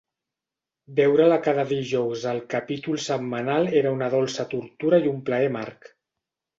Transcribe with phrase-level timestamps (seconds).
[0.99, 5.97] Veure-la cada dijous al capítol setmanal era una dolça tortura i un plaer amarg.